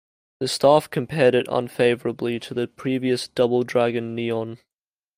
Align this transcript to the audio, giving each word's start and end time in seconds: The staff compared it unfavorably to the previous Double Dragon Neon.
The 0.39 0.47
staff 0.47 0.89
compared 0.89 1.35
it 1.35 1.45
unfavorably 1.47 2.39
to 2.39 2.55
the 2.55 2.67
previous 2.67 3.27
Double 3.27 3.61
Dragon 3.61 4.15
Neon. 4.15 4.57